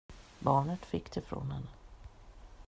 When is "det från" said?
1.11-1.51